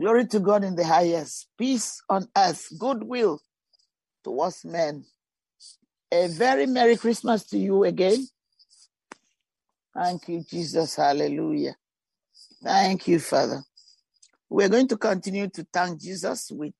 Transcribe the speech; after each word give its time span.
Glory 0.00 0.26
to 0.28 0.40
God 0.40 0.64
in 0.64 0.74
the 0.76 0.84
highest, 0.84 1.48
peace 1.58 2.00
on 2.08 2.26
earth, 2.34 2.68
goodwill 2.78 3.38
towards 4.24 4.64
men. 4.64 5.04
A 6.10 6.26
very 6.28 6.64
Merry 6.64 6.96
Christmas 6.96 7.44
to 7.48 7.58
you 7.58 7.84
again. 7.84 8.26
Thank 9.94 10.28
you, 10.28 10.42
Jesus. 10.48 10.96
Hallelujah. 10.96 11.74
Thank 12.62 13.08
you, 13.08 13.18
Father. 13.18 13.62
We're 14.48 14.70
going 14.70 14.88
to 14.88 14.96
continue 14.96 15.48
to 15.50 15.66
thank 15.70 16.00
Jesus 16.00 16.50
with, 16.50 16.72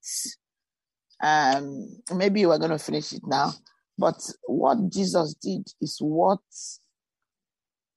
um, 1.22 1.88
maybe 2.14 2.46
we're 2.46 2.58
going 2.58 2.70
to 2.70 2.78
finish 2.78 3.12
it 3.12 3.22
now, 3.26 3.52
but 3.98 4.16
what 4.46 4.78
Jesus 4.90 5.34
did 5.34 5.68
is 5.80 5.98
what 6.00 6.40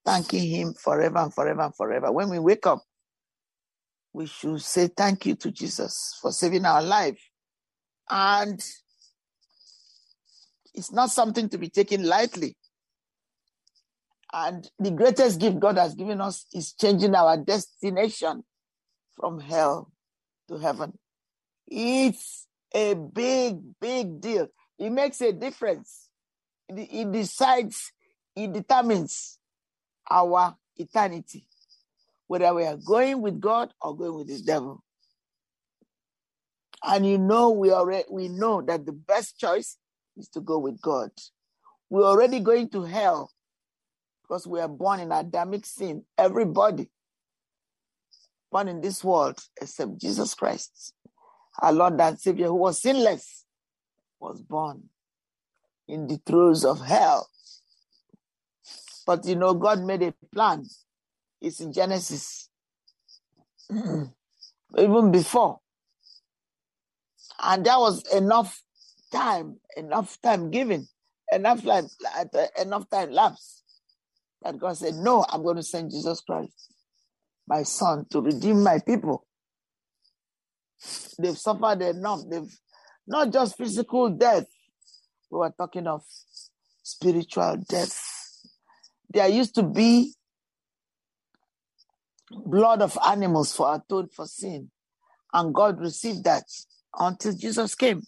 thanking 0.05 0.49
Him 0.49 0.73
forever 0.73 1.19
and 1.19 1.33
forever 1.33 1.61
and 1.61 1.75
forever. 1.75 2.11
When 2.11 2.29
we 2.29 2.39
wake 2.39 2.67
up, 2.67 2.83
we 4.13 4.27
should 4.27 4.61
say 4.61 4.87
thank 4.87 5.25
you 5.25 5.35
to 5.35 5.51
Jesus 5.51 6.17
for 6.21 6.31
saving 6.31 6.65
our 6.65 6.83
life. 6.83 7.19
And 8.09 8.63
it's 10.73 10.91
not 10.91 11.09
something 11.09 11.49
to 11.49 11.57
be 11.57 11.69
taken 11.69 12.03
lightly. 12.05 12.55
And 14.31 14.67
the 14.79 14.91
greatest 14.91 15.39
gift 15.39 15.59
God 15.59 15.77
has 15.77 15.95
given 15.95 16.21
us 16.21 16.45
is 16.53 16.73
changing 16.73 17.13
our 17.15 17.37
destination 17.37 18.43
from 19.15 19.39
hell 19.39 19.91
to 20.47 20.57
heaven. 20.57 20.97
It's 21.67 22.47
a 22.73 22.93
big, 22.95 23.57
big 23.79 24.21
deal. 24.21 24.47
It 24.79 24.91
makes 24.91 25.21
a 25.21 25.33
difference. 25.33 26.09
It, 26.69 27.11
decides, 27.11 27.91
it 28.35 28.51
determines 28.53 29.37
our 30.09 30.55
eternity 30.77 31.45
whether 32.33 32.51
we 32.51 32.65
are 32.65 32.77
going 32.77 33.21
with 33.21 33.39
God 33.39 33.71
or 33.79 33.95
going 33.95 34.15
with 34.15 34.27
the 34.27 34.41
devil. 34.41 34.83
And 36.83 37.05
you 37.05 37.19
know, 37.19 37.51
we 37.51 37.69
already 37.71 38.05
we 38.09 38.27
know 38.27 38.63
that 38.63 38.87
the 38.87 38.91
best 38.91 39.37
choice 39.37 39.77
is 40.17 40.29
to 40.29 40.41
go 40.41 40.57
with 40.57 40.81
God. 40.81 41.11
We're 41.91 42.07
already 42.07 42.39
going 42.39 42.69
to 42.69 42.81
hell 42.85 43.29
because 44.23 44.47
we 44.47 44.59
are 44.59 44.67
born 44.67 44.99
in 44.99 45.11
Adamic 45.11 45.63
sin. 45.63 46.05
Everybody 46.17 46.89
born 48.51 48.67
in 48.67 48.81
this 48.81 49.03
world 49.03 49.37
except 49.61 50.01
Jesus 50.01 50.33
Christ, 50.33 50.95
our 51.61 51.71
Lord 51.71 52.01
and 52.01 52.19
Savior, 52.19 52.47
who 52.47 52.55
was 52.55 52.81
sinless, 52.81 53.45
was 54.19 54.41
born 54.41 54.89
in 55.87 56.07
the 56.07 56.19
throes 56.25 56.65
of 56.65 56.83
hell. 56.83 57.29
But 59.05 59.23
you 59.27 59.35
know, 59.35 59.53
God 59.53 59.83
made 59.83 60.01
a 60.01 60.15
plan 60.33 60.65
it's 61.43 61.59
in 61.59 61.73
Genesis. 61.73 62.49
Even 64.77 65.11
before. 65.11 65.59
And 67.41 67.65
that 67.65 67.79
was 67.79 68.01
enough 68.15 68.61
time, 69.11 69.57
enough 69.75 70.19
time 70.21 70.49
given, 70.49 70.87
enough 71.31 71.63
time, 71.63 71.87
uh, 72.17 72.25
enough 72.59 72.89
time 72.89 73.11
lapse. 73.11 73.61
That 74.41 74.57
God 74.57 74.77
said, 74.77 74.95
No, 74.95 75.25
I'm 75.29 75.43
going 75.43 75.57
to 75.57 75.63
send 75.63 75.91
Jesus 75.91 76.21
Christ, 76.21 76.53
my 77.47 77.63
son, 77.63 78.05
to 78.11 78.21
redeem 78.21 78.63
my 78.63 78.79
people. 78.79 79.25
They've 81.19 81.37
suffered 81.37 81.81
enough. 81.81 82.21
They've 82.29 82.57
not 83.05 83.31
just 83.31 83.57
physical 83.57 84.09
death. 84.09 84.47
We 85.29 85.39
were 85.39 85.53
talking 85.57 85.87
of 85.87 86.03
spiritual 86.83 87.57
death. 87.67 87.99
There 89.09 89.27
used 89.27 89.55
to 89.55 89.63
be 89.63 90.13
blood 92.45 92.81
of 92.81 92.97
animals 93.07 93.55
for 93.55 93.73
atone 93.73 94.09
for 94.09 94.25
sin. 94.25 94.69
And 95.33 95.53
God 95.53 95.79
received 95.79 96.23
that 96.25 96.43
until 96.97 97.33
Jesus 97.33 97.75
came. 97.75 98.01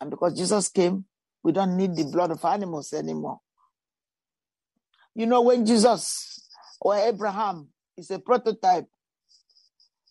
And 0.00 0.10
because 0.10 0.36
Jesus 0.36 0.68
came, 0.68 1.04
we 1.42 1.52
don't 1.52 1.76
need 1.76 1.96
the 1.96 2.04
blood 2.04 2.30
of 2.30 2.44
animals 2.44 2.92
anymore. 2.92 3.40
You 5.14 5.26
know, 5.26 5.42
when 5.42 5.64
Jesus 5.64 6.48
or 6.80 6.96
Abraham 6.96 7.68
is 7.96 8.10
a 8.10 8.18
prototype, 8.18 8.86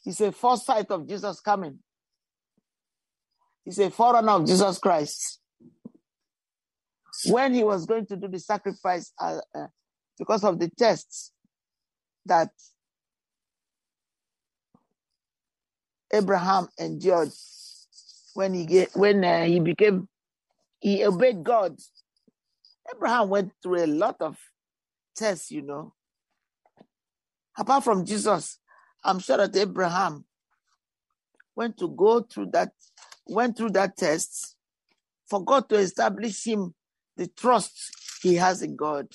he's 0.03 0.21
a 0.21 0.31
foresight 0.31 0.89
of 0.89 1.07
Jesus 1.07 1.39
coming. 1.41 1.79
He's 3.65 3.79
a 3.79 3.89
forerunner 3.89 4.31
of 4.33 4.47
Jesus 4.47 4.77
Christ. 4.77 5.39
When 7.27 7.53
he 7.53 7.63
was 7.63 7.85
going 7.85 8.05
to 8.07 8.17
do 8.17 8.27
the 8.27 8.39
sacrifice 8.39 9.13
uh, 9.19 9.39
uh, 9.55 9.67
because 10.17 10.43
of 10.43 10.59
the 10.59 10.69
tests, 10.77 11.31
that 12.25 12.51
Abraham 16.11 16.67
endured 16.77 17.31
when 18.33 18.53
he 18.53 18.65
get, 18.65 18.95
when 18.95 19.23
uh, 19.23 19.45
he 19.45 19.59
became 19.59 20.07
he 20.79 21.05
obeyed 21.05 21.43
God. 21.43 21.77
Abraham 22.93 23.29
went 23.29 23.53
through 23.61 23.85
a 23.85 23.87
lot 23.87 24.17
of 24.19 24.37
tests, 25.15 25.49
you 25.49 25.61
know. 25.61 25.93
Apart 27.57 27.83
from 27.83 28.05
Jesus, 28.05 28.59
I'm 29.03 29.19
sure 29.19 29.37
that 29.37 29.55
Abraham 29.55 30.25
went 31.55 31.77
to 31.77 31.87
go 31.87 32.21
through 32.21 32.47
that, 32.51 32.73
went 33.27 33.55
through 33.55 33.71
that 33.71 33.95
test 33.95 34.55
for 35.29 35.43
God 35.43 35.69
to 35.69 35.75
establish 35.75 36.45
him 36.45 36.73
the 37.15 37.27
trust 37.27 38.19
he 38.21 38.35
has 38.35 38.61
in 38.61 38.75
God 38.75 39.07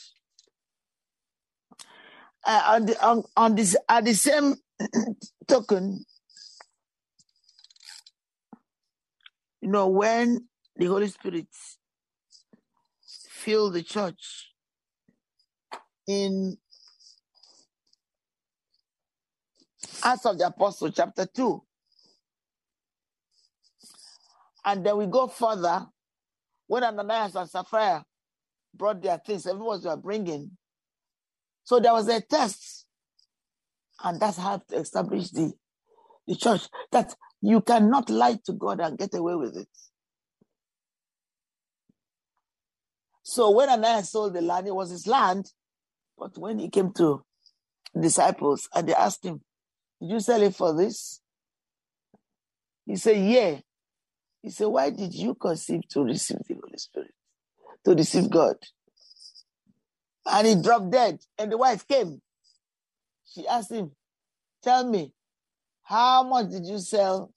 uh, 2.46 2.62
on, 2.68 2.86
the, 2.86 3.06
on, 3.06 3.24
on 3.36 3.54
this 3.54 3.76
at 3.88 4.04
the 4.04 4.14
same 4.14 4.56
token, 5.48 6.04
you 9.60 9.70
know, 9.70 9.88
when 9.88 10.48
the 10.76 10.86
Holy 10.86 11.08
Spirit 11.08 11.48
filled 13.28 13.74
the 13.74 13.82
church 13.82 14.52
in 16.06 16.56
Acts 20.04 20.26
of 20.26 20.38
the 20.38 20.46
Apostle, 20.46 20.90
chapter 20.90 21.26
2. 21.26 21.62
And 24.64 24.84
then 24.84 24.96
we 24.96 25.06
go 25.06 25.26
further. 25.28 25.86
When 26.66 26.84
Ananias 26.84 27.34
and 27.36 27.48
Sapphira 27.48 28.04
brought 28.74 29.02
their 29.02 29.18
things, 29.18 29.46
everyone 29.46 29.82
was 29.82 29.96
bringing, 30.02 30.50
so 31.68 31.78
there 31.80 31.92
was 31.92 32.08
a 32.08 32.22
test. 32.22 32.86
And 34.02 34.18
that's 34.18 34.38
how 34.38 34.62
to 34.70 34.76
establish 34.76 35.28
the, 35.28 35.52
the 36.26 36.34
church 36.34 36.62
that 36.92 37.14
you 37.42 37.60
cannot 37.60 38.08
lie 38.08 38.38
to 38.46 38.54
God 38.54 38.80
and 38.80 38.96
get 38.96 39.12
away 39.12 39.34
with 39.34 39.54
it. 39.54 39.68
So 43.22 43.50
when 43.50 43.68
Ananias 43.68 44.12
sold 44.12 44.32
the 44.32 44.40
land, 44.40 44.66
it 44.66 44.74
was 44.74 44.88
his 44.88 45.06
land. 45.06 45.52
But 46.16 46.38
when 46.38 46.58
he 46.58 46.70
came 46.70 46.90
to 46.94 47.22
disciples 48.00 48.66
and 48.74 48.88
they 48.88 48.94
asked 48.94 49.26
him, 49.26 49.42
Did 50.00 50.10
you 50.12 50.20
sell 50.20 50.40
it 50.40 50.54
for 50.54 50.74
this? 50.74 51.20
He 52.86 52.96
said, 52.96 53.18
Yeah. 53.18 53.58
He 54.40 54.48
said, 54.48 54.68
Why 54.68 54.88
did 54.88 55.12
you 55.12 55.34
conceive 55.34 55.86
to 55.90 56.02
receive 56.02 56.38
the 56.48 56.54
Holy 56.54 56.78
Spirit? 56.78 57.12
To 57.84 57.94
receive 57.94 58.30
God? 58.30 58.56
And 60.30 60.46
he 60.46 60.54
dropped 60.54 60.90
dead. 60.90 61.20
And 61.38 61.50
the 61.52 61.58
wife 61.58 61.86
came. 61.86 62.20
She 63.34 63.46
asked 63.46 63.72
him, 63.72 63.92
Tell 64.62 64.88
me, 64.88 65.12
how 65.82 66.22
much 66.22 66.50
did 66.50 66.66
you 66.66 66.78
sell 66.78 67.32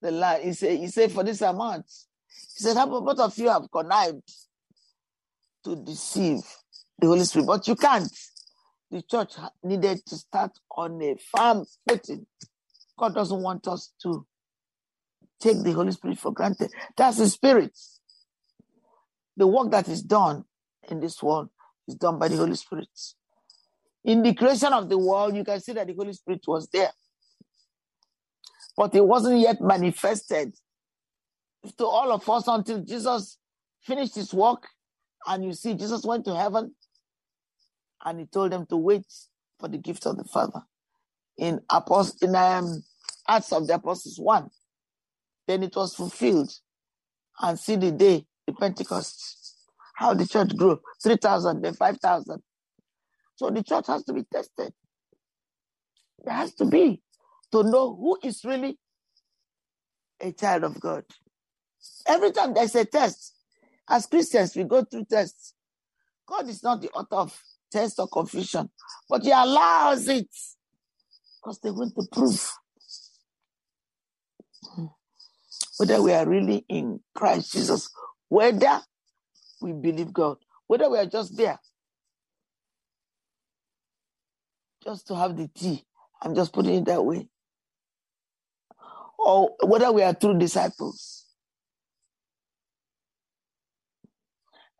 the 0.00 0.10
land? 0.10 0.44
He 0.44 0.52
said, 0.52 0.78
he 0.78 0.88
said 0.88 1.12
For 1.12 1.24
this 1.24 1.40
amount. 1.42 1.86
He 2.28 2.62
said, 2.62 2.76
How 2.76 2.86
both 2.86 3.18
of 3.18 3.36
you 3.38 3.48
have 3.48 3.70
connived 3.70 4.22
to 5.64 5.76
deceive 5.76 6.40
the 6.98 7.06
Holy 7.06 7.24
Spirit? 7.24 7.46
But 7.46 7.68
you 7.68 7.76
can't. 7.76 8.10
The 8.90 9.02
church 9.02 9.34
needed 9.62 10.04
to 10.06 10.16
start 10.16 10.52
on 10.76 11.00
a 11.02 11.16
firm 11.34 11.64
footing. 11.88 12.26
God 12.98 13.14
doesn't 13.14 13.42
want 13.42 13.66
us 13.66 13.92
to 14.02 14.26
take 15.40 15.62
the 15.62 15.72
Holy 15.72 15.92
Spirit 15.92 16.18
for 16.18 16.32
granted. 16.32 16.70
That's 16.96 17.16
the 17.16 17.28
Spirit. 17.28 17.76
The 19.36 19.46
work 19.46 19.70
that 19.70 19.88
is 19.88 20.02
done 20.02 20.44
in 20.90 21.00
this 21.00 21.22
world 21.22 21.48
is 21.88 21.96
done 21.96 22.18
by 22.18 22.28
the 22.28 22.36
Holy 22.36 22.56
Spirit. 22.56 22.88
In 24.04 24.22
the 24.22 24.34
creation 24.34 24.72
of 24.72 24.88
the 24.88 24.98
world, 24.98 25.36
you 25.36 25.44
can 25.44 25.60
see 25.60 25.72
that 25.74 25.86
the 25.86 25.94
Holy 25.94 26.12
Spirit 26.14 26.42
was 26.46 26.68
there. 26.72 26.90
But 28.76 28.94
it 28.94 29.04
wasn't 29.06 29.40
yet 29.40 29.60
manifested 29.60 30.54
to 31.78 31.86
all 31.86 32.12
of 32.12 32.28
us 32.28 32.44
until 32.48 32.80
Jesus 32.82 33.38
finished 33.82 34.14
his 34.16 34.34
work. 34.34 34.68
And 35.26 35.44
you 35.44 35.52
see, 35.54 35.74
Jesus 35.74 36.04
went 36.04 36.24
to 36.26 36.36
heaven 36.36 36.74
and 38.04 38.20
he 38.20 38.26
told 38.26 38.52
them 38.52 38.66
to 38.66 38.76
wait 38.76 39.06
for 39.60 39.68
the 39.68 39.78
gift 39.78 40.06
of 40.06 40.16
the 40.18 40.24
Father. 40.24 40.62
In 41.38 41.60
Apost- 41.70 42.22
in 42.22 42.34
um, 42.36 42.84
Acts 43.28 43.52
of 43.52 43.66
the 43.66 43.74
Apostles 43.74 44.18
1, 44.18 44.50
then 45.48 45.62
it 45.62 45.76
was 45.76 45.94
fulfilled. 45.94 46.52
And 47.40 47.58
see 47.58 47.76
the 47.76 47.92
day, 47.92 48.26
the 48.46 48.52
Pentecost, 48.54 49.41
how 50.02 50.14
the 50.14 50.26
church 50.26 50.56
grew 50.56 50.80
3,000, 51.02 51.62
then 51.62 51.74
5,000. 51.74 52.42
So 53.36 53.50
the 53.50 53.62
church 53.62 53.86
has 53.86 54.02
to 54.04 54.12
be 54.12 54.24
tested. 54.30 54.72
There 56.24 56.34
has 56.34 56.54
to 56.54 56.64
be 56.64 57.00
to 57.52 57.62
know 57.62 57.94
who 57.94 58.18
is 58.22 58.44
really 58.44 58.78
a 60.20 60.32
child 60.32 60.64
of 60.64 60.80
God. 60.80 61.04
Every 62.06 62.32
time 62.32 62.54
there's 62.54 62.74
a 62.74 62.84
test, 62.84 63.34
as 63.88 64.06
Christians, 64.06 64.56
we 64.56 64.64
go 64.64 64.84
through 64.84 65.06
tests. 65.10 65.54
God 66.26 66.48
is 66.48 66.62
not 66.62 66.80
the 66.80 66.90
author 66.90 67.16
of 67.16 67.42
test 67.70 67.98
or 67.98 68.08
confusion, 68.08 68.70
but 69.08 69.22
He 69.22 69.30
allows 69.30 70.08
it 70.08 70.28
because 71.42 71.58
they 71.60 71.70
want 71.70 71.94
to 71.94 72.06
prove 72.12 72.52
whether 75.78 76.02
we 76.02 76.12
are 76.12 76.28
really 76.28 76.64
in 76.68 77.00
Christ 77.14 77.52
Jesus, 77.52 77.88
whether 78.28 78.80
we 79.62 79.72
believe 79.72 80.12
God, 80.12 80.38
whether 80.66 80.90
we 80.90 80.98
are 80.98 81.06
just 81.06 81.36
there 81.36 81.58
just 84.84 85.06
to 85.08 85.16
have 85.16 85.36
the 85.36 85.48
tea. 85.48 85.84
I'm 86.20 86.34
just 86.34 86.52
putting 86.52 86.74
it 86.74 86.84
that 86.86 87.04
way. 87.04 87.28
Or 89.18 89.50
whether 89.64 89.92
we 89.92 90.02
are 90.02 90.14
true 90.14 90.38
disciples. 90.38 91.26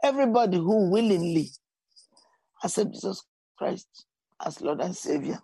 Everybody 0.02 0.58
who 0.58 0.90
willingly 0.90 1.50
accepts 2.64 2.94
Jesus 3.00 3.22
Christ 3.56 4.06
as 4.44 4.60
Lord 4.60 4.80
and 4.80 4.96
Savior, 4.96 5.38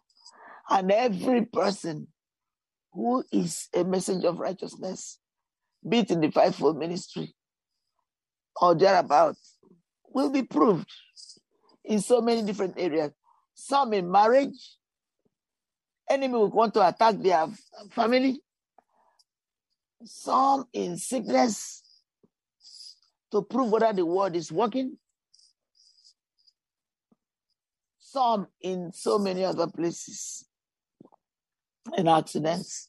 and 0.68 0.90
every 0.90 1.44
person 1.44 2.08
who 2.92 3.24
is 3.32 3.68
a 3.74 3.84
messenger 3.84 4.28
of 4.28 4.40
righteousness, 4.40 5.20
be 5.88 5.98
it 5.98 6.10
in 6.10 6.20
the 6.20 6.30
fivefold 6.32 6.78
ministry 6.78 7.34
or 8.60 8.74
thereabout, 8.74 9.36
will 10.12 10.30
be 10.30 10.42
proved 10.42 10.90
in 11.84 12.00
so 12.00 12.20
many 12.20 12.42
different 12.42 12.74
areas. 12.76 13.12
Some 13.54 13.92
in 13.92 14.10
marriage, 14.10 14.76
enemy 16.08 16.34
will 16.34 16.50
want 16.50 16.74
to 16.74 16.86
attack 16.86 17.16
their 17.18 17.46
family. 17.90 18.40
Some 20.04 20.66
in 20.72 20.96
sickness 20.96 21.82
to 23.32 23.42
prove 23.42 23.70
whether 23.70 23.92
the 23.92 24.06
word 24.06 24.36
is 24.36 24.50
working. 24.50 24.96
Some 27.98 28.46
in 28.60 28.90
so 28.92 29.18
many 29.18 29.44
other 29.44 29.66
places, 29.66 30.46
in 31.96 32.08
accidents, 32.08 32.88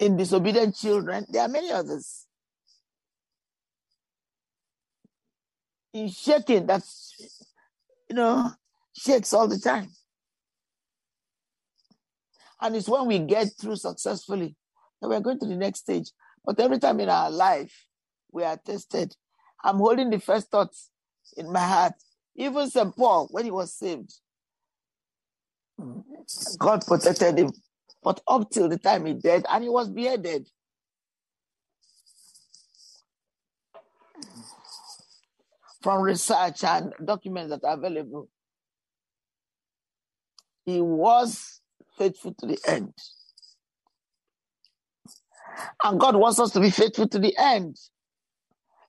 in 0.00 0.16
disobedient 0.16 0.74
children. 0.74 1.26
There 1.28 1.42
are 1.42 1.48
many 1.48 1.70
others. 1.70 2.26
Shaking, 5.94 6.66
that 6.66 6.82
you 8.08 8.16
know, 8.16 8.50
shakes 8.94 9.32
all 9.32 9.48
the 9.48 9.58
time. 9.58 9.88
And 12.60 12.76
it's 12.76 12.88
when 12.88 13.06
we 13.06 13.18
get 13.18 13.48
through 13.60 13.76
successfully 13.76 14.54
that 15.00 15.08
we're 15.08 15.20
going 15.20 15.40
to 15.40 15.46
the 15.46 15.56
next 15.56 15.80
stage. 15.80 16.10
But 16.44 16.60
every 16.60 16.78
time 16.78 17.00
in 17.00 17.08
our 17.08 17.30
life, 17.30 17.86
we 18.30 18.44
are 18.44 18.56
tested. 18.56 19.14
I'm 19.64 19.78
holding 19.78 20.10
the 20.10 20.20
first 20.20 20.50
thoughts 20.50 20.90
in 21.36 21.50
my 21.50 21.66
heart. 21.66 21.94
Even 22.36 22.70
St. 22.70 22.94
Paul, 22.96 23.28
when 23.30 23.44
he 23.44 23.50
was 23.50 23.74
saved, 23.74 24.12
God 26.58 26.86
protected 26.86 27.38
him. 27.38 27.52
But 28.02 28.20
up 28.28 28.50
till 28.50 28.68
the 28.68 28.78
time 28.78 29.06
he 29.06 29.14
died, 29.14 29.44
and 29.48 29.62
he 29.62 29.70
was 29.70 29.88
beheaded. 29.88 30.48
From 35.82 36.02
research 36.02 36.64
and 36.64 36.92
documents 37.04 37.50
that 37.50 37.64
are 37.64 37.74
available, 37.74 38.28
he 40.64 40.80
was 40.80 41.60
faithful 41.98 42.34
to 42.34 42.46
the 42.46 42.58
end. 42.66 42.94
And 45.82 45.98
God 45.98 46.16
wants 46.16 46.38
us 46.38 46.52
to 46.52 46.60
be 46.60 46.70
faithful 46.70 47.08
to 47.08 47.18
the 47.18 47.34
end. 47.36 47.76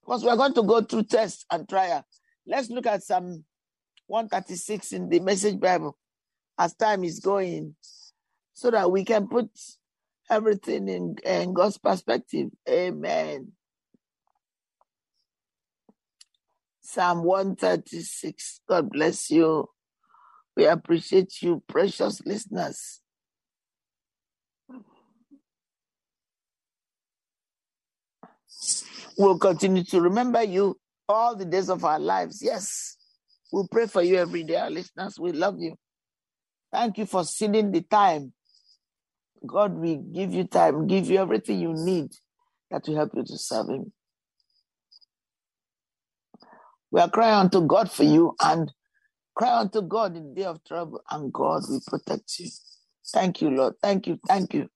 Because 0.01 0.23
we 0.23 0.29
are 0.29 0.37
going 0.37 0.53
to 0.53 0.63
go 0.63 0.81
through 0.81 1.03
tests 1.03 1.45
and 1.51 1.67
trial. 1.67 2.05
Let's 2.45 2.69
look 2.69 2.85
at 2.85 3.03
Psalm 3.03 3.43
136 4.07 4.91
in 4.91 5.09
the 5.09 5.19
Message 5.19 5.59
Bible 5.59 5.97
as 6.57 6.75
time 6.75 7.03
is 7.03 7.19
going, 7.19 7.75
so 8.53 8.69
that 8.69 8.91
we 8.91 9.03
can 9.03 9.27
put 9.27 9.49
everything 10.29 10.87
in, 10.87 11.15
in 11.25 11.53
God's 11.53 11.77
perspective. 11.77 12.49
Amen. 12.69 13.53
Psalm 16.93 17.23
136. 17.23 18.61
God 18.69 18.91
bless 18.91 19.31
you. 19.31 19.67
We 20.55 20.67
appreciate 20.67 21.41
you, 21.41 21.63
precious 21.67 22.21
listeners. 22.23 23.01
We'll 29.17 29.39
continue 29.39 29.83
to 29.85 30.01
remember 30.01 30.43
you 30.43 30.77
all 31.09 31.35
the 31.35 31.45
days 31.45 31.69
of 31.69 31.83
our 31.83 31.97
lives. 31.97 32.43
Yes, 32.43 32.95
we'll 33.51 33.67
pray 33.67 33.87
for 33.87 34.03
you 34.03 34.17
every 34.17 34.43
day, 34.43 34.57
our 34.57 34.69
listeners. 34.69 35.19
We 35.19 35.31
love 35.31 35.55
you. 35.59 35.75
Thank 36.71 36.99
you 36.99 37.07
for 37.07 37.23
seeing 37.23 37.71
the 37.71 37.81
time. 37.81 38.33
God 39.43 39.75
will 39.79 39.97
give 39.97 40.31
you 40.31 40.43
time, 40.43 40.85
give 40.85 41.09
you 41.09 41.17
everything 41.17 41.59
you 41.59 41.73
need 41.73 42.11
that 42.69 42.87
will 42.87 42.95
help 42.95 43.11
you 43.15 43.23
to 43.23 43.37
serve 43.37 43.69
Him. 43.69 43.91
We 46.93 47.01
are 47.01 47.09
crying 47.09 47.33
unto 47.33 47.65
God 47.65 47.91
for 47.91 48.03
you 48.03 48.35
and 48.39 48.71
cry 49.35 49.61
unto 49.61 49.81
God 49.81 50.15
in 50.15 50.29
the 50.29 50.35
day 50.41 50.45
of 50.45 50.63
trouble, 50.63 51.01
and 51.09 51.33
God 51.33 51.63
will 51.67 51.81
protect 51.87 52.39
you. 52.39 52.49
Thank 53.11 53.41
you, 53.41 53.49
Lord. 53.49 53.73
Thank 53.81 54.05
you. 54.05 54.19
Thank 54.27 54.53
you. 54.53 54.69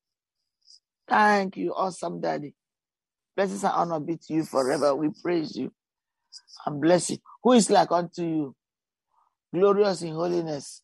Thank 1.08 1.58
you, 1.58 1.74
awesome 1.76 2.20
Daddy. 2.20 2.56
Blessings 3.36 3.64
and 3.64 3.74
honor 3.74 4.00
be 4.00 4.18
to 4.18 4.34
you 4.34 4.44
forever. 4.46 4.96
We 4.96 5.10
praise 5.24 5.56
you 5.56 5.72
and 6.66 6.82
bless 6.82 7.12
you. 7.12 7.18
Who 7.44 7.54
is 7.54 7.70
like 7.70 7.92
unto 7.92 8.24
you? 8.24 8.56
Glorious 9.54 10.02
in 10.02 10.14
holiness 10.14 10.82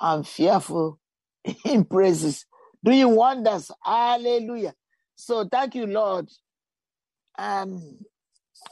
and 0.00 0.26
fearful 0.26 0.98
in 1.64 1.84
praises. 1.84 2.46
Doing 2.84 3.14
wonders. 3.14 3.70
Hallelujah. 3.84 4.74
So 5.14 5.48
thank 5.50 5.76
you, 5.76 5.86
Lord. 5.86 6.28
Um, 7.38 8.00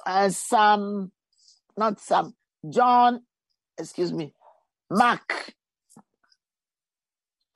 as 0.04 0.36
Psalm, 0.36 1.12
not 1.76 2.00
Psalm, 2.00 2.34
John, 2.68 3.22
excuse 3.78 4.12
me, 4.12 4.32
Mark 4.90 5.52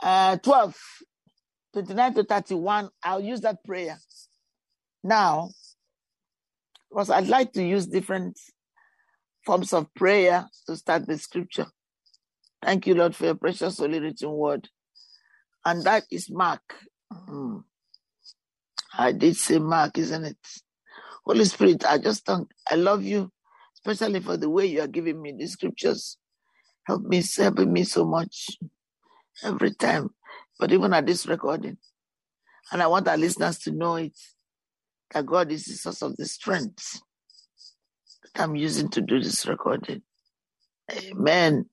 uh, 0.03 0.37
12, 0.39 0.77
29 1.75 2.15
to 2.15 2.25
31. 2.25 2.91
I'll 3.03 3.21
use 3.21 3.41
that 3.43 3.65
prayer 3.65 3.99
now 5.03 5.51
because 6.91 7.11
I'd 7.11 7.29
like 7.29 7.53
to 7.53 7.65
use 7.65 7.87
different 7.87 8.39
forms 9.45 9.73
of 9.73 9.93
prayer 9.95 10.47
to 10.67 10.77
start 10.77 11.07
the 11.07 11.19
scripture. 11.19 11.67
Thank 12.63 12.87
you, 12.87 12.95
Lord, 12.95 13.15
for 13.15 13.27
your 13.27 13.35
precious 13.35 13.79
holy 13.79 14.01
written 14.01 14.31
word. 14.33 14.69
And 15.65 15.85
that 15.85 16.05
is 16.11 16.31
Mark. 16.31 16.63
Mm. 17.29 17.65
I 18.97 19.13
did 19.13 19.37
say 19.37 19.59
Mark, 19.59 19.99
isn't 19.99 20.25
it? 20.25 20.39
Holy 21.25 21.45
Spirit, 21.45 21.85
I 21.85 21.99
just 21.99 22.25
thank, 22.25 22.49
I 22.71 22.77
love 22.77 23.03
you, 23.03 23.31
especially 23.87 24.21
for 24.21 24.37
the 24.37 24.51
way 24.51 24.67
you 24.67 24.81
are 24.81 24.89
giving 24.89 25.21
me 25.21 25.33
the 25.33 25.47
scriptures. 25.47 26.19
Help 26.87 27.03
me, 27.03 27.23
helping 27.37 27.73
me 27.73 27.85
so 27.85 28.05
much 28.05 28.51
every 29.43 29.73
time, 29.75 30.11
but 30.59 30.73
even 30.73 30.93
at 30.93 31.07
this 31.07 31.27
recording. 31.27 31.77
And 32.73 32.83
I 32.83 32.87
want 32.87 33.09
our 33.09 33.17
listeners 33.17 33.59
to 33.61 33.73
know 33.73 33.97
it 33.97 34.17
that 35.13 35.27
God 35.27 35.51
is 35.53 35.65
the 35.65 35.75
source 35.75 36.03
of 36.03 36.17
the 36.17 36.27
strength 36.27 37.01
that 38.23 38.43
I'm 38.43 38.57
using 38.57 38.89
to 38.91 39.01
do 39.01 39.21
this 39.21 39.47
recording. 39.47 40.03
Amen. 40.91 41.67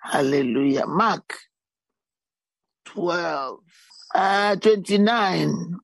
Hallelujah. 0.00 0.86
Mark 0.86 1.34
12, 2.86 3.58
uh, 4.14 4.56
29. 4.56 5.76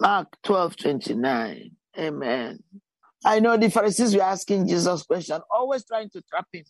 Mark 0.00 0.36
12, 0.42 0.76
29. 0.76 1.70
Amen. 1.98 2.58
I 3.24 3.40
know 3.40 3.56
the 3.56 3.70
Pharisees 3.70 4.14
were 4.14 4.22
asking 4.22 4.68
Jesus 4.68 5.02
question, 5.02 5.40
always 5.50 5.84
trying 5.84 6.10
to 6.10 6.22
trap 6.22 6.46
him. 6.52 6.64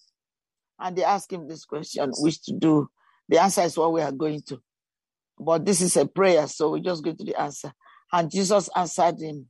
and 0.81 0.97
they 0.97 1.05
ask 1.05 1.33
him 1.33 1.47
this 1.47 1.65
question, 1.65 2.11
which 2.19 2.43
to 2.45 2.53
do. 2.53 2.89
The 3.29 3.41
answer 3.41 3.63
is 3.63 3.77
what 3.77 3.93
we 3.93 4.03
are 4.03 4.13
going 4.13 4.43
to. 4.49 4.61
But 5.39 5.65
this 5.65 5.81
is 5.81 5.97
a 5.97 6.07
prayer, 6.07 6.47
so 6.47 6.71
we 6.71 6.81
just 6.81 7.05
go 7.05 7.13
to 7.13 7.25
the 7.25 7.41
answer. 7.41 7.73
And 8.13 8.31
Jesus 8.31 8.69
answered 8.75 9.21
him 9.21 9.47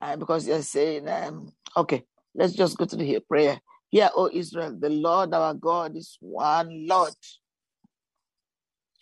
uh, 0.00 0.16
because 0.16 0.46
they're 0.46 0.62
saying, 0.62 1.08
um, 1.08 1.52
okay, 1.76 2.04
let's 2.34 2.54
just 2.54 2.78
go 2.78 2.84
to 2.84 2.96
the 2.96 3.20
prayer. 3.20 3.60
Hear, 3.90 4.10
O 4.16 4.30
Israel, 4.32 4.76
the 4.78 4.90
Lord 4.90 5.34
our 5.34 5.54
God 5.54 5.96
is 5.96 6.16
one 6.20 6.86
Lord. 6.86 7.14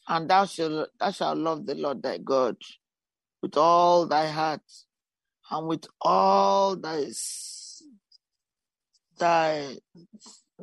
And 0.08 0.28
thou 0.28 0.46
shalt, 0.46 0.90
thou 0.98 1.10
shalt 1.10 1.38
love 1.38 1.66
the 1.66 1.76
Lord 1.76 2.02
thy 2.02 2.18
God 2.18 2.56
with 3.40 3.56
all 3.56 4.06
thy 4.06 4.28
heart 4.28 4.62
and 5.52 5.68
with 5.68 5.86
all 6.00 6.76
thy, 6.76 7.04
thy 9.18 9.76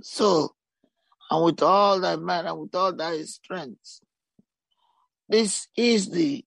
soul 0.02 0.56
and 1.30 1.46
with 1.46 1.62
all 1.62 2.00
thy 2.00 2.16
mind 2.16 2.48
and 2.48 2.60
with 2.60 2.74
all 2.74 2.94
thy 2.94 3.22
strength. 3.22 4.02
This 5.28 5.68
is 5.78 6.10
the 6.10 6.44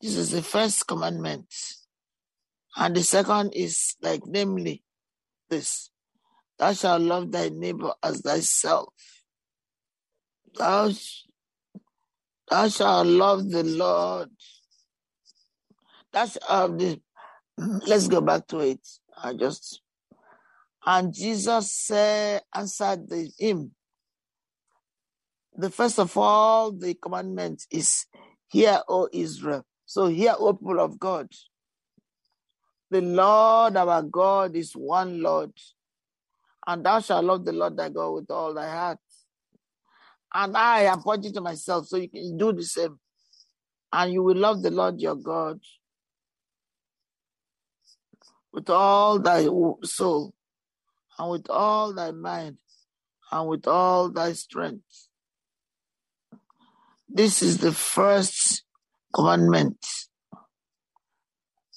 this 0.00 0.16
is 0.16 0.30
the 0.30 0.42
first 0.42 0.86
commandment. 0.86 1.52
And 2.76 2.94
the 2.94 3.02
second 3.02 3.54
is 3.54 3.96
like 4.02 4.22
namely 4.26 4.84
this 5.48 5.90
thou 6.58 6.72
shalt 6.72 7.02
love 7.02 7.32
thy 7.32 7.48
neighbor 7.48 7.92
as 8.02 8.20
thyself. 8.20 8.94
Thou, 10.54 10.90
thou 12.48 12.68
shalt 12.68 13.06
love 13.06 13.50
the 13.50 13.64
Lord. 13.64 14.30
That's 16.16 16.38
uh, 16.48 16.68
the, 16.68 16.98
let's 17.58 18.08
go 18.08 18.22
back 18.22 18.46
to 18.46 18.60
it. 18.60 18.80
I 19.22 19.34
just 19.34 19.82
and 20.86 21.12
Jesus 21.12 21.70
said, 21.70 22.40
answered 22.54 23.06
the, 23.06 23.30
him. 23.38 23.72
The 25.54 25.68
first 25.68 25.98
of 25.98 26.16
all, 26.16 26.72
the 26.72 26.94
commandment 26.94 27.64
is, 27.70 28.06
Hear, 28.48 28.80
O 28.88 29.10
Israel. 29.12 29.66
So, 29.84 30.06
hear, 30.06 30.34
O 30.38 30.54
people 30.54 30.80
of 30.80 30.98
God. 30.98 31.28
The 32.90 33.02
Lord 33.02 33.76
our 33.76 34.02
God 34.02 34.56
is 34.56 34.72
one 34.72 35.20
Lord, 35.20 35.52
and 36.66 36.82
thou 36.82 37.00
shalt 37.00 37.26
love 37.26 37.44
the 37.44 37.52
Lord 37.52 37.76
thy 37.76 37.90
God 37.90 38.10
with 38.12 38.30
all 38.30 38.54
thy 38.54 38.70
heart. 38.70 38.98
And 40.32 40.56
I 40.56 40.84
am 40.84 41.02
pointing 41.02 41.34
to 41.34 41.42
myself, 41.42 41.88
so 41.88 41.98
you 41.98 42.08
can 42.08 42.38
do 42.38 42.54
the 42.54 42.62
same. 42.62 42.98
And 43.92 44.14
you 44.14 44.22
will 44.22 44.36
love 44.36 44.62
the 44.62 44.70
Lord 44.70 44.98
your 44.98 45.16
God 45.16 45.60
with 48.56 48.70
all 48.70 49.18
thy 49.18 49.46
soul, 49.82 50.32
and 51.18 51.30
with 51.30 51.50
all 51.50 51.92
thy 51.92 52.10
mind, 52.10 52.56
and 53.30 53.48
with 53.50 53.68
all 53.68 54.08
thy 54.08 54.32
strength. 54.32 55.08
This 57.06 57.42
is 57.42 57.58
the 57.58 57.72
first 57.72 58.62
commandment. 59.12 59.76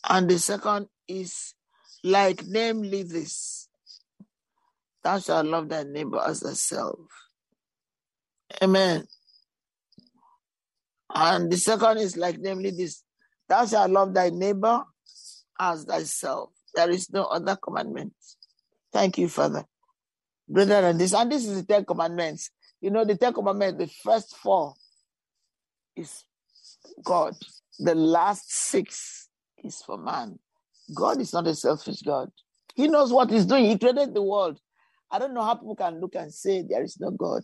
And 0.07 0.29
the 0.29 0.39
second 0.39 0.87
is 1.05 1.53
like, 2.01 2.45
namely, 2.47 3.03
this 3.03 3.67
Thou 5.03 5.19
shalt 5.19 5.47
love 5.47 5.67
thy 5.67 5.83
neighbor 5.83 6.21
as 6.25 6.39
thyself. 6.39 6.99
Amen. 8.63 9.03
And 11.13 11.51
the 11.51 11.57
second 11.57 11.97
is 11.97 12.15
like, 12.15 12.37
namely, 12.39 12.71
this 12.71 13.03
Thou 13.49 13.65
shalt 13.65 13.91
love 13.91 14.13
thy 14.13 14.29
neighbor 14.29 14.85
as 15.59 15.83
thyself. 15.83 16.51
There 16.75 16.89
is 16.89 17.11
no 17.11 17.25
other 17.25 17.55
commandment. 17.55 18.13
Thank 18.91 19.17
you, 19.17 19.29
Father. 19.29 19.65
Brother, 20.47 20.75
and 20.87 20.99
this, 20.99 21.13
and 21.13 21.31
this 21.31 21.45
is 21.45 21.61
the 21.61 21.73
Ten 21.73 21.85
Commandments. 21.85 22.49
You 22.81 22.91
know, 22.91 23.05
the 23.05 23.17
Ten 23.17 23.33
Commandments, 23.33 23.77
the 23.77 23.87
first 24.03 24.35
four 24.37 24.73
is 25.95 26.23
God. 27.03 27.35
The 27.79 27.95
last 27.95 28.51
six 28.51 29.29
is 29.63 29.81
for 29.81 29.97
man. 29.97 30.39
God 30.93 31.21
is 31.21 31.33
not 31.33 31.47
a 31.47 31.55
selfish 31.55 32.01
God. 32.01 32.29
He 32.75 32.87
knows 32.87 33.11
what 33.13 33.29
he's 33.29 33.45
doing. 33.45 33.65
He 33.65 33.77
created 33.77 34.13
the 34.13 34.23
world. 34.23 34.59
I 35.11 35.19
don't 35.19 35.33
know 35.33 35.43
how 35.43 35.55
people 35.55 35.75
can 35.75 35.99
look 35.99 36.15
and 36.15 36.33
say 36.33 36.63
there 36.67 36.83
is 36.83 36.99
no 36.99 37.11
God. 37.11 37.43